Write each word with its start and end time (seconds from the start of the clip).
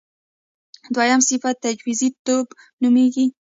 دویم 0.95 1.21
صفت 1.29 1.55
تجویزی 1.65 2.09
توب 2.25 2.47
نومېږي. 2.81 3.25